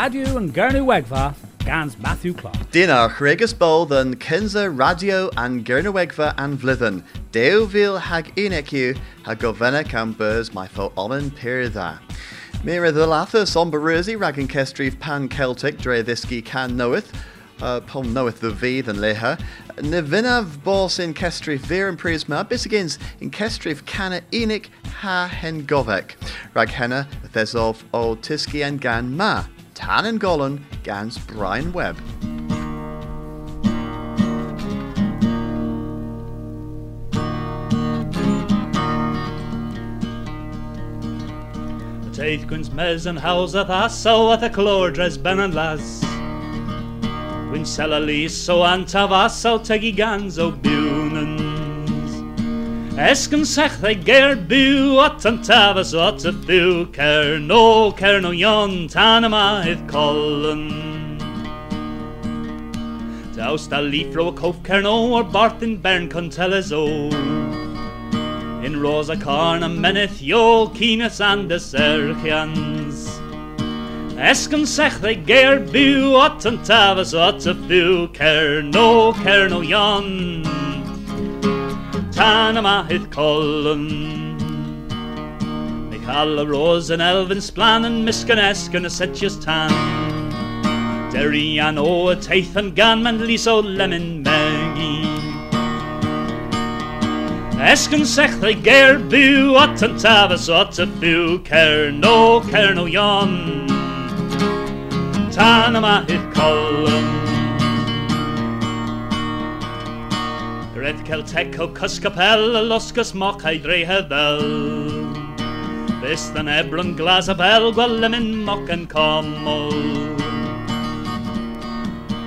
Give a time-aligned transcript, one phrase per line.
[0.00, 2.70] radio and Gurnu Wegva, Gans Matthew Clark.
[2.70, 7.04] Dina chrégus bó den cinse radio an ggurnawegfa an bhlithan.
[7.32, 11.98] Déhhíl hag iniciú ha go bhena campus mai fó oman peirda.
[12.64, 17.12] Mira the latha som berusi rag an kestrif pan Celtic dre thisky can knoweth,
[17.60, 19.38] uh, pom knoweth the V than leha.
[19.82, 24.68] Na vinnav bos in kestrif vir and prisma, bisigins in kestrif canna enik
[25.02, 26.12] ha hen govek.
[26.54, 29.44] Rag henna thesov o tiski and gan ma.
[29.80, 31.96] Tan and Golan gans Brian Webb.
[42.12, 46.02] Teith gwns mes yn haws a thaso at y clordres ben yn las.
[47.48, 51.49] Gwyn sel a lis o antafasol tegi gans o biwnans.
[53.00, 57.60] Esgyn sech ddau ger byw at yn tafas at y byw cer no
[57.96, 60.66] cer no ion tan yma hydd colyn.
[63.38, 66.84] Daws da lifro o cof cer no o'r bartyn bern conteles o.
[68.68, 73.08] In rosa carna meneth jo kines an de serchians.
[74.20, 79.62] Esken sech they geir bu at an tavas at a fu ker no ker no
[82.12, 82.54] jan.
[82.54, 84.38] Tanama hit collen.
[85.90, 89.70] They call a rose and elven splan and miskan esken a setjes tan.
[91.10, 95.08] Derry an o a teith and gan man liso lemon maggie.
[97.60, 102.88] Esken sech they geir bu at an tavas at a fu ker no ker no
[102.88, 103.68] jan.
[105.30, 107.20] Tanama hit column.
[107.20, 107.29] Red
[111.10, 115.10] Celteco Cuscapel a Luscus mock I dre hebel.
[116.00, 119.72] Bist an ebron glas a bel gwelemin mock and commol.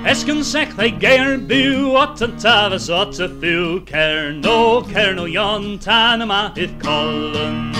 [0.04, 5.24] Esken sech they geir bu at an tavas at a fu ker no ker no
[5.24, 7.72] yon Tanama hit column.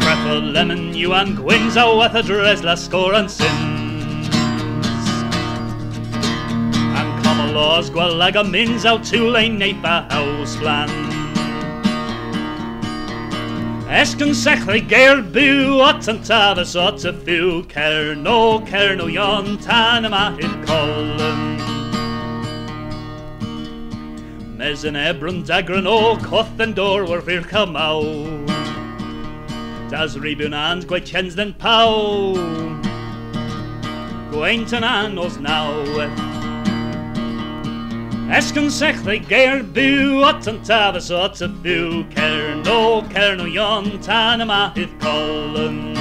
[0.00, 3.71] Crapple lemon you and gwynzo with a dresla score and sins.
[7.52, 10.88] Laws gwalega mins out to lane neighbor house plan.
[13.88, 19.06] Esken sech they geir bu at an tavas at a fu ker no ker no
[19.06, 21.58] yon tanama hit column.
[24.56, 28.46] Mes an ebron dagran o coth and door were vir come out.
[29.90, 32.32] Das ribun and gwe chens den pau.
[34.30, 36.31] Gwaintan an os now.
[38.32, 43.44] Esken sech they geir bu at an tavas at a bu Ker no ker no
[43.44, 45.94] yon tan yma hith colum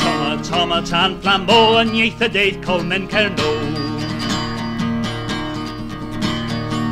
[0.00, 3.50] Toma toma tan flambo an ieith a deith colmen ker no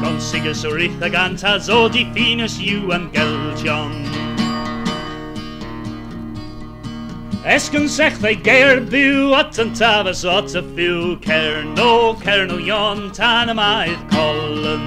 [0.03, 4.08] Gon sigus o rith ag anta zodi finus you am geltion.
[7.49, 12.59] Esken sech they geir bu at an tavas at a fu ker no ker no
[12.59, 14.85] yon tanama ith column.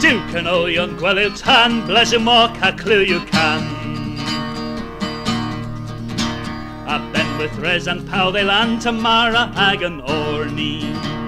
[0.00, 3.62] Duke and o yon gwelu tan bleasure mock a clue you can.
[6.88, 11.27] A ben with res and pow they land tomorrow agan orni.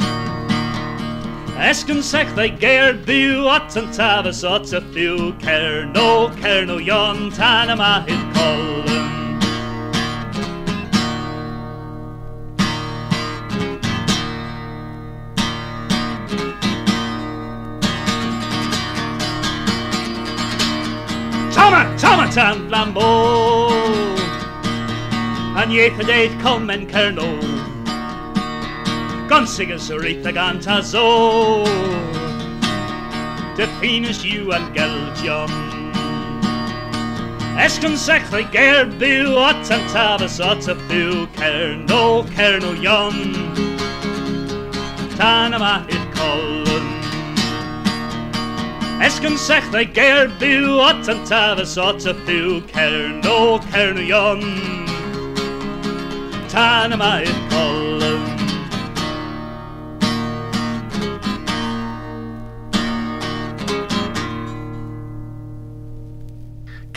[1.60, 6.78] Esken sech they geir bu at an tavas at a fu ker no ker no
[6.78, 8.87] yon tanama hit column.
[21.53, 23.71] Tama, tama tan flambeau.
[25.60, 26.88] An yeith a date come and
[29.30, 31.62] sigas urita ganta zo.
[33.56, 35.48] De finis you and geljon.
[37.56, 40.74] Esken sech they geir bu at an tavas at a
[41.86, 43.12] no ker no yon.
[45.16, 46.88] Tanama hit column.
[49.00, 52.12] Esken sech they geir bu at an a
[53.22, 54.41] no ker no yon.
[56.48, 57.99] Tanama hit column.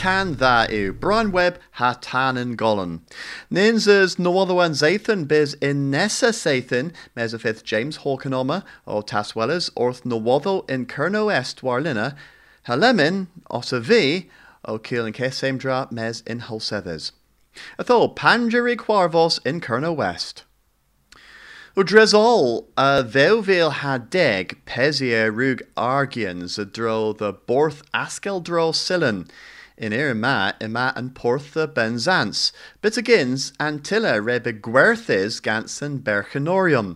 [0.04, 2.96] Can dda yw, Brian Webb ha tan yn golon.
[3.50, 9.70] Nins ys nywoddowan zaethyn biz in nesa zaethyn mes y ffith James Hawkenoma o Taswellers
[9.78, 12.18] wrth nywoddo in Cerno Est warlina,
[12.64, 14.02] ha lemon os y fi
[14.66, 17.14] o Kiel yn Ceseim dra mes in Hulsethers.
[17.80, 20.44] Athol Pangerig Warvos in Cerno West.
[21.78, 29.30] Udresol, a ddewfil ha deg pesia rúg argians a dro the borth askel dro sillen,
[29.84, 36.96] in ir ma ima and portha benzans, but agins antilla rebe gwerthis gans an berchenorium.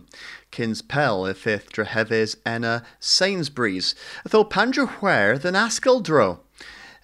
[0.50, 3.94] Kins pel if ith drehevis enna Sainsbury's,
[4.30, 6.40] though pandra than askel dro.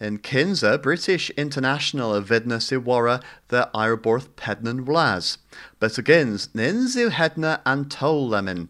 [0.01, 5.37] In Kinza, British International of Vidna Siwara, the Ireborth Pednan Wlas.
[5.79, 8.69] But Ninzu Hedna and Tolemin.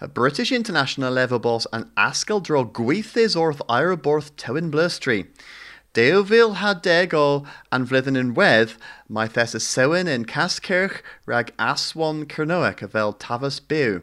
[0.00, 4.70] A British International Levabos and Askel Dro Gweithis Orth Ireborth Tewin.
[5.94, 8.76] Deovil had dego and vlithen in wedd,
[9.10, 14.00] my thessa sewin in Caskirch rag aswan Kernoek avel Tavas Bew.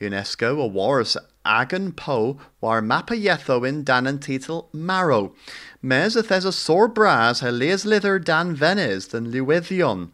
[0.00, 5.34] UNESCO a wars agan po war mappa yetho in dan and titel marrow.
[5.82, 10.10] Mes a sore bras ha leas lither dan venes than luwithion.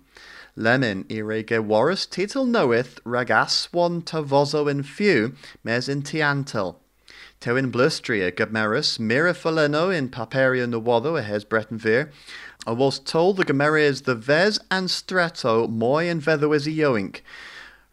[0.56, 6.76] Lemon ire ge waris titel knoweth ragas one tavozo in few, mes in tiantel.
[7.40, 12.12] Tewin blustria gamerus mirafaleno in paperia a hes Bretonvir.
[12.66, 17.22] I was told the gameres the ves and stretto moi and vedo is a yoink.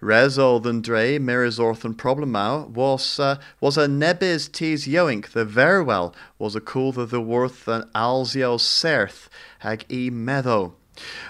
[0.01, 5.81] Rezo than dre miris orthan problemau was uh, was a nebis tes yoink the very
[5.81, 9.29] well was a cool the the worth an alzio serth
[9.59, 10.75] hag e meadow.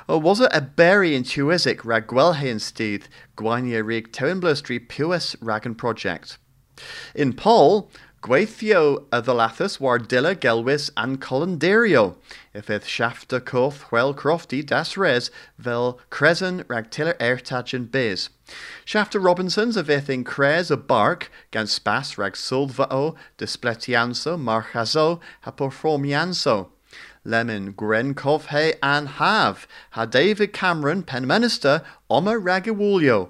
[0.10, 5.36] O was it a berry in tuisic rag gwelhain steed gwanya rig tewin blustry puis
[5.36, 6.40] ragan project.
[7.16, 12.16] In Paul, Gweithio a ddolathus war dilla gelwis an colanderio,
[12.52, 15.30] if ith shafta coth well crofty das res
[15.60, 18.30] vel cresen rag tiller ertach and biz.
[18.84, 25.52] Shafta Robinsons of ith in cres a bark, gan spas rag sulvao, displetianso, marchazo, ha
[25.52, 26.70] performianso.
[27.24, 33.30] Lemon Grenkov he an have, ha David Cameron, pen minister, oma ragawulio.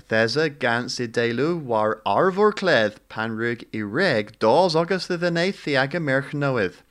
[0.00, 5.68] Thesa gans i delu war arvor cledd pan rug i reg dos agus the neith
[5.68, 6.82] aga merch noeth.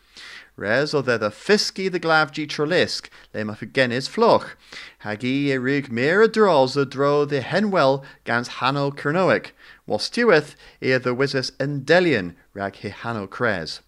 [0.56, 4.56] Res o the fisky the glavgi trolisk, le ma floch.
[5.00, 9.52] Hagi i rug mer a draws a dro the henwell gans hano kernoic,
[9.86, 13.82] was tueth i the wisis endelian rag hi hano cres.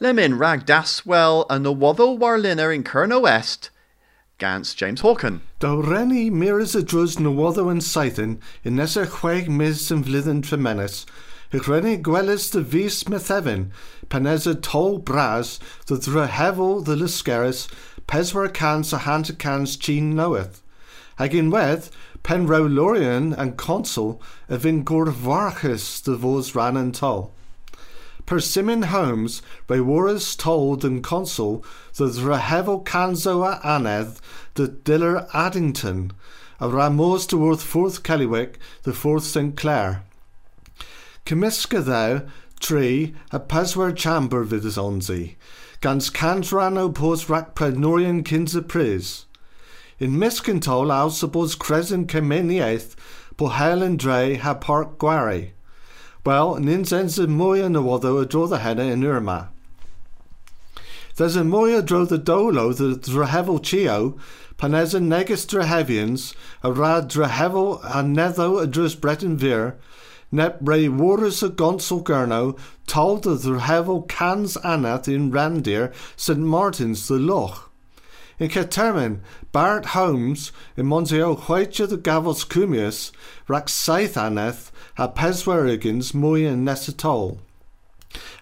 [0.00, 3.26] Lemin rag daswell and the waddle warliner in Kerno
[4.42, 5.40] Gans James Hawken.
[5.60, 11.04] Do renni miras a drws nywoddo yn saithyn, in nesa chweg mis yn flydden tremenes,
[11.68, 13.68] renni gwelys dy fus methefin,
[14.08, 14.36] pan a
[14.68, 17.68] tol bras, dy ddra hefel dy lysgeris,
[18.08, 20.58] peswar cans a hant cans chyn knoweth.
[21.22, 21.88] Hag in wedd,
[22.24, 26.18] pen row lorian and consul, a vin gwrdd varchus dy
[26.58, 27.30] ran and tol.
[28.26, 31.64] Persimmon Homes by Warras told and consul
[31.96, 34.18] the Rahevel Canzo a Anedd
[34.54, 36.12] the Diller Addington,
[36.60, 39.56] a Ramos to Worth Fourth Kellywick, the Fourth St.
[39.56, 40.04] Clair.
[41.24, 42.26] Cymysga thou,
[42.60, 45.36] tree, a paswer chamber vidas onzi,
[45.80, 49.26] gans cantrano pos rac prednorian kinsa pris.
[49.98, 52.94] In Miskintol suppose crescent cemeniaeth,
[53.36, 55.52] po Helen Dre ha park gwari.
[56.24, 59.48] Wel, nyn sens y mwy yn ywoddo y drodd y henne yn Urma.
[61.16, 64.16] There's a y drodd y dolo the drahefel chio,
[64.56, 69.74] pan es y negus drahefians, a ra drahefel a neddo y drws Breton Vir,
[70.30, 76.38] nep rei wores y gonsol gyrno, told the drahefel cans anath in Randir, St.
[76.38, 77.71] Martin's the Loch.
[78.42, 79.20] In Catermin,
[79.52, 83.12] Bart Holmes, in Monsio Chwaitio the Gavos Cumius,
[83.46, 87.38] rac saith aneth, a peswerigans mwy yn nesatol.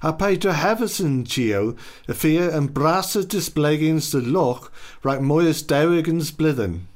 [0.01, 1.77] A Peter Heverson Gio,
[2.09, 4.73] y ffia yn bras y disblegins loch
[5.05, 5.61] rhaid mwy ys
[6.33, 6.87] blydden.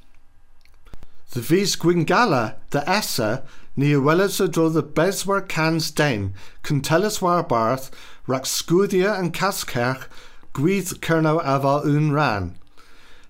[1.32, 3.44] The vis gwingala, the essa,
[3.76, 6.32] ni y welys y y beswar cans den,
[6.62, 7.90] cyntelys war barth,
[8.26, 10.08] rhaid sgwdia yn cascerch,
[10.54, 12.54] gwydd cyrnaw afal un ran.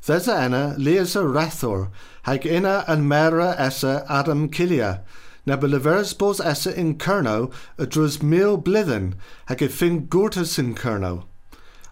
[0.05, 1.89] Thesa enna, leas y rethor,
[2.25, 5.01] hag ina yn mera essa Adam Cilia,
[5.47, 9.15] na be leversbos essa in Kerno a drus mil blithen
[9.47, 11.25] hag e fin gortus in Kerno.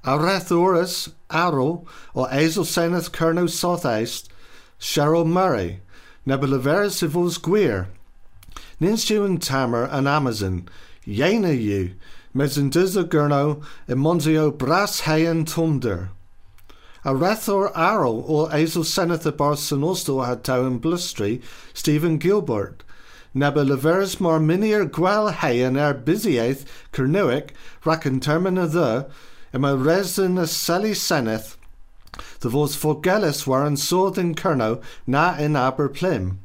[0.05, 4.31] A rethorus, Arrow, or Azel Seneth Kerno Southeast,
[4.79, 5.81] Sheryll Murray,
[6.27, 7.87] na be leveris vos gwir.
[8.79, 10.69] Nins you and Tamer and Amazon,
[11.07, 11.95] yena you,
[12.35, 16.11] mes in dizza gurno, e monzio bras hayan tunder.
[17.05, 21.43] A rethor arrow o eisel Senator bar Sanosto had in blustry,
[21.75, 22.85] Stephen Gilbert.
[23.35, 27.51] Nebbe leveris mar minier gwel hayan er busiaeth Kernuic,
[27.85, 29.11] racken termina the,
[29.53, 31.57] ima resin a sally seneth,
[32.41, 36.39] the vos forgelis waren sword in Kerno na in aber plim.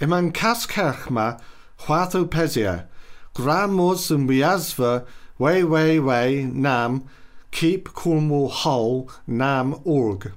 [0.00, 1.40] Iman kaskerchma,
[1.82, 2.86] huatho pesia,
[3.34, 5.06] gran mos yn wiasva,
[5.38, 7.08] way way way nam,
[7.52, 10.32] Keep Cornwall Hull Nam Org.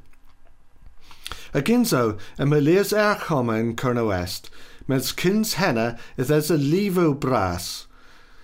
[1.54, 4.50] Aginzo, y mylias erchoma yn Cyrna West,
[5.16, 7.88] kins henna if there's a levo brass.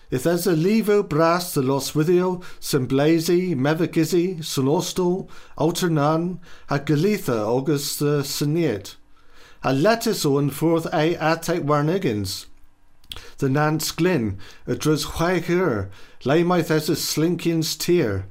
[0.10, 8.00] If there's a levo brass the los withio, symblazy, Mevagissey, sonostal, alternan, a galitha august
[8.00, 8.96] the syniad.
[9.64, 12.46] A lettuce on forth a atek warnigans.
[13.38, 15.90] The Nance Glyn, a drus chwaigir,
[16.24, 18.26] lay my there's a slinkins tear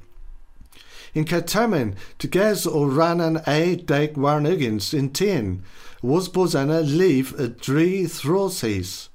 [1.13, 5.63] in Catermin, to ges o ranan e deg warnigins in tin,
[6.01, 9.09] was bozena leave a dri throses.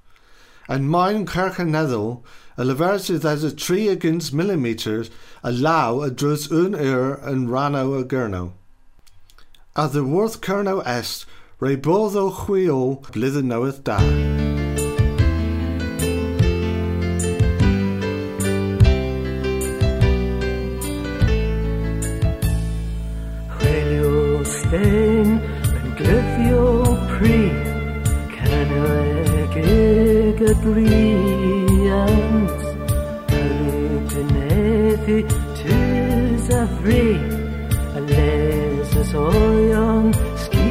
[0.68, 2.22] And mine kirkenedel,
[2.58, 5.10] a leversi as a tree against millimeters,
[5.42, 8.52] allow a drus un ur and rano a gurno.
[9.74, 11.26] A the worth kerno est,
[11.60, 14.45] re botho chwio blither knoweth da.
[25.96, 26.64] Glyfio
[27.12, 27.40] pri
[28.34, 32.60] Canweg ag y briant
[33.38, 35.18] Arwyd yn eddi
[35.56, 37.06] tys a fri
[37.96, 40.12] A les ys oion
[40.44, 40.66] sgiant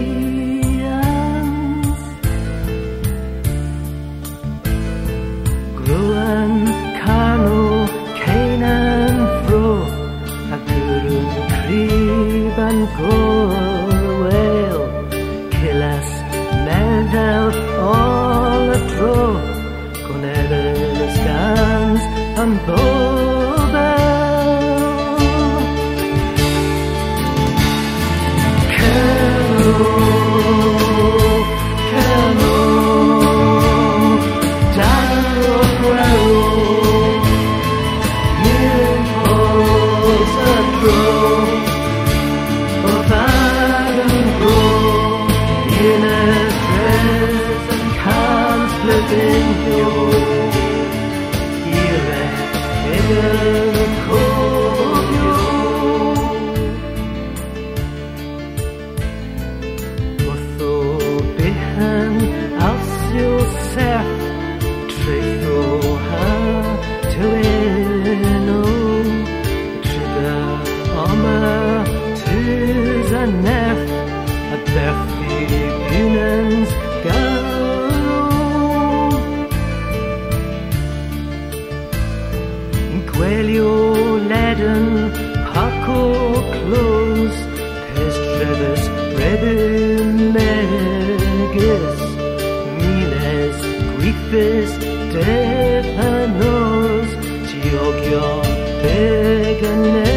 [99.60, 100.15] gönlüm.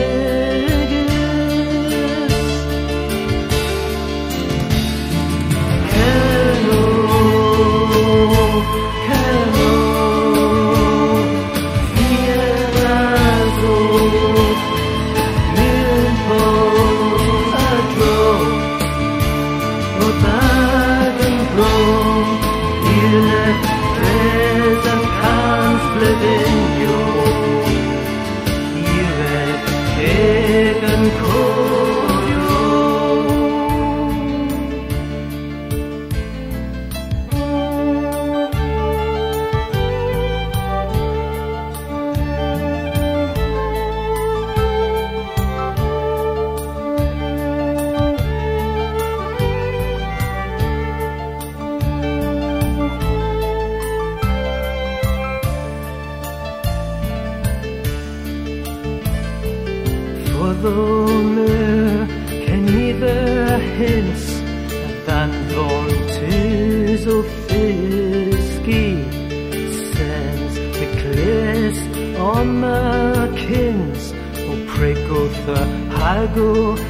[60.63, 62.07] lonely
[62.45, 64.25] Ken i fy hys
[64.79, 68.85] A ddanfon tys o ffisgi
[69.93, 71.83] Sens y clis
[72.29, 74.13] o my cyns
[74.49, 75.61] O pregwtha
[75.99, 76.88] hagwch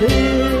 [0.00, 0.53] this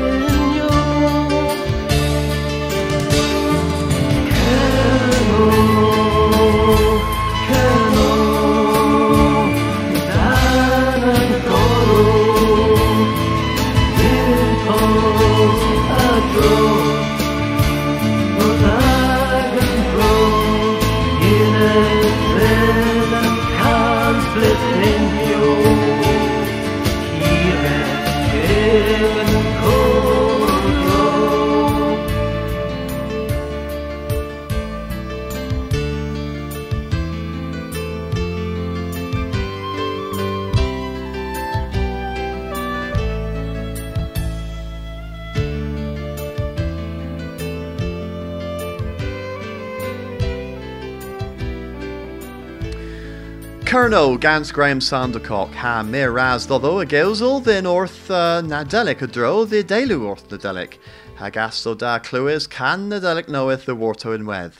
[53.94, 59.06] Kerno gans Graham Sandercock ha mé ras doddo a geusel den orth uh, nadelic a
[59.06, 60.78] dro the delu orth nadelic.
[61.14, 64.54] Ha gasto da cluis can nadelic knoweth the warto in wedd.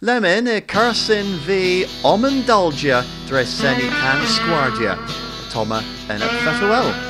[0.00, 4.98] Lemon e cursin v omendalgia dreseni can squardia.
[5.52, 7.09] Toma en a fetuel.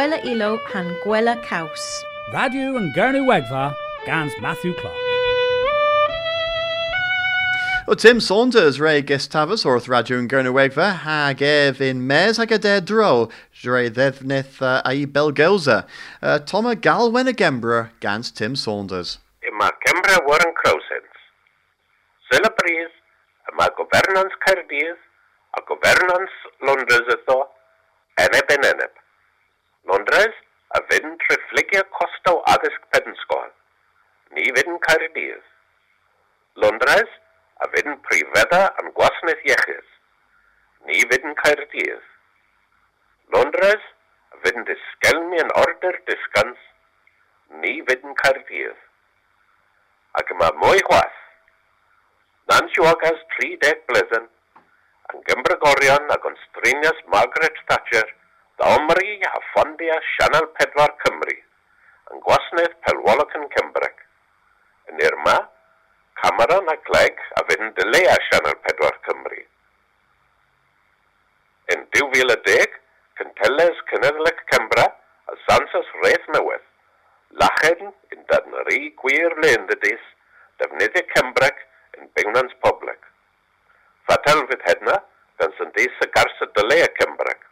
[0.00, 2.04] Gwella ilo han gwella caws.
[2.32, 3.74] Radio and Gurney Wegva,
[4.06, 4.96] Gans Matthew Clark.
[7.86, 12.58] O Tim Saunders Ray Gustavus orth radio yn Gernywegfa hag ef in mes hag a
[12.58, 13.28] de dro
[13.62, 15.84] dre ddefnydd uh, ai belgelza.
[16.22, 19.18] Uh, Toma galwen y gembra gans Tim Saunders.
[19.44, 21.20] Yma Cembra Warren Crowsens.
[22.30, 22.96] Syla Brys,
[23.52, 24.96] yma gofernans Caerdydd
[25.58, 27.42] a gofernans Londres ytho,
[28.16, 28.99] eneb yn eneb.
[29.90, 30.34] Londres,
[30.76, 33.48] a wedyn treflegia costaw addysg pedensgol.
[34.36, 35.46] Ni wedyn Caerdydd.
[36.62, 37.10] Londres,
[37.64, 39.88] a wedyn prifedda am gwasanaeth iechyd.
[40.86, 42.04] Ni wedyn Caerdydd.
[43.34, 43.88] Londres,
[44.30, 46.62] a wedyn disgelmi yn order disgans.
[47.64, 48.78] Ni wedyn Caerdydd.
[50.22, 51.18] Ac yma mwy chwas.
[52.52, 54.30] Nan siwagas 30 blesyn.
[55.10, 58.14] Yn Gymrygorion ac yn strinias Margaret Thatcher–
[58.60, 61.32] Gomri a ffondia Sianel Pedwar Cymru
[62.12, 64.02] yn gwasanaeth pelwolog yn Cymbrec.
[64.92, 65.36] Yn Irma,
[66.20, 69.40] Cameron a Gleg a fydd yn a Sianel Pedwar Cymru.
[71.72, 72.76] Yn 2010,
[73.22, 76.66] cynteles Cynedlec Cymra a Sansas Reith Newydd,
[77.40, 81.64] lachen yn dadnari gwir le defnyddio Cymbrec
[81.96, 83.00] yn bywnans poblec.
[84.04, 85.00] Fatal fydd hedna,
[85.40, 87.49] gan sy'n dys y gars y dylea Cymbrec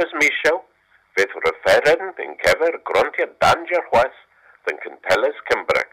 [0.00, 0.58] pwrpas misiow,
[1.12, 4.20] fydd ryfferen yn cefer grontia danger chwas
[4.70, 5.90] yn cynteles Cymbrag.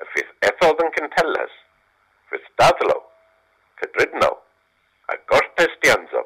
[0.00, 1.58] Y fydd ethodd yn cynteles,
[2.30, 2.96] fydd dadlo,
[3.82, 4.30] cydrydno,
[5.12, 6.24] a gortes dianzo.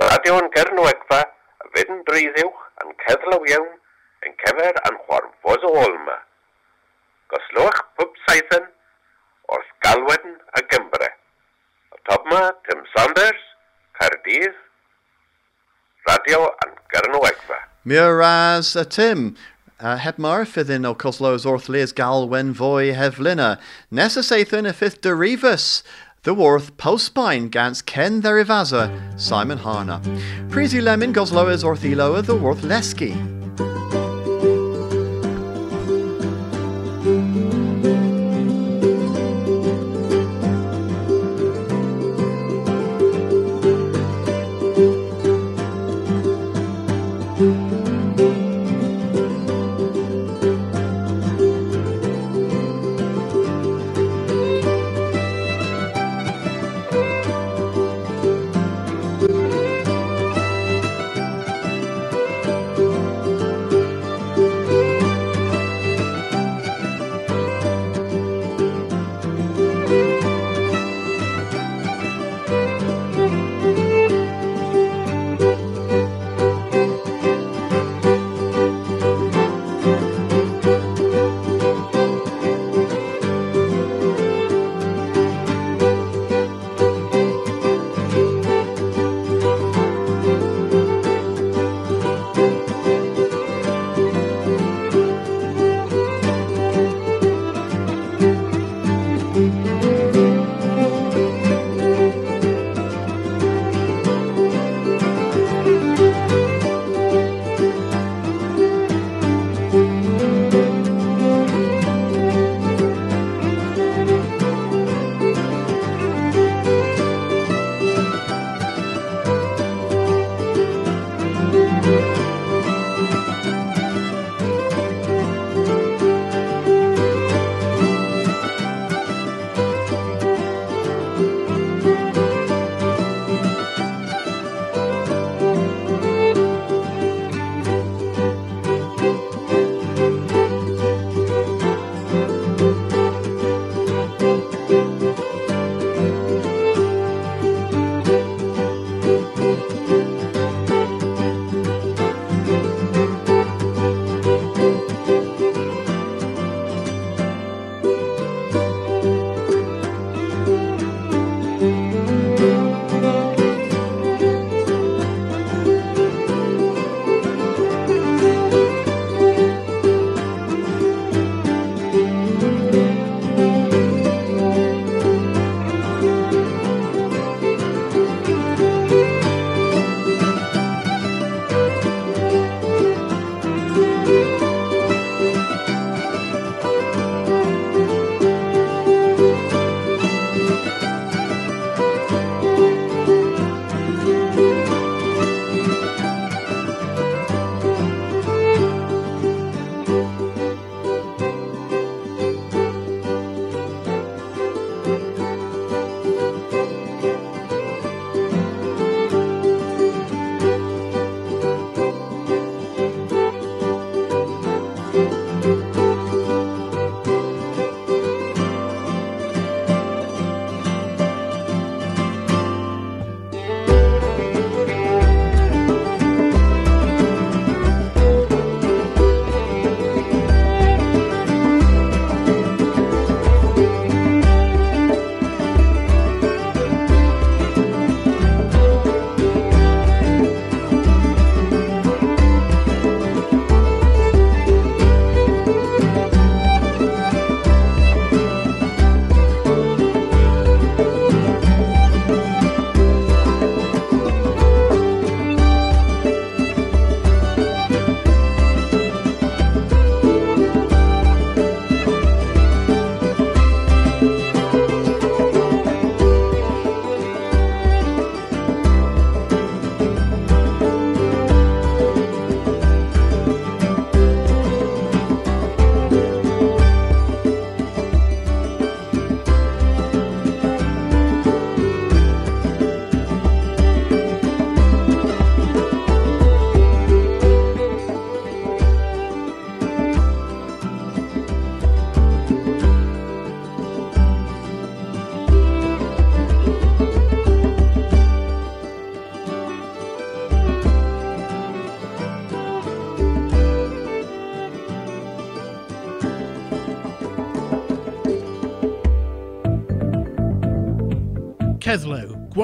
[0.00, 3.70] Radio yn gyrnwegfa a fydd yn driddiwch yn ceddlaw iawn
[4.24, 6.18] yn cefer yn chwarfos o olma.
[7.34, 8.72] Goslwch pwb saithen
[9.52, 11.16] wrth galwedn a gymbre.
[11.92, 13.51] O top ma, Tim Saunders,
[14.02, 14.54] Cardydd,
[16.08, 17.58] Radio yn Gernwegfa.
[17.84, 19.36] Miraz a Tim.
[19.78, 23.60] Uh, heb mar fyddin o coslos leas galwen voi heflina.
[23.92, 25.84] Nessa seithyn y fifth derivus.
[26.24, 30.00] The worth postbine gans Ken Therivaza, Simon Harner.
[30.50, 33.14] Prezi lemon gosloas orthiloa the worth leski.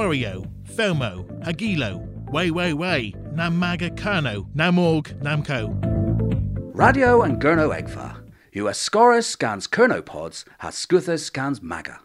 [0.08, 5.68] Kethlo, Gwario, Felmo, Agilo, Way Way Way, Namaga Kano, Namorg, Namco.
[6.74, 8.24] Radio and Gurno Egva.
[8.52, 12.00] You Ascorus scans Kernopods, has Scuthus scans Maga.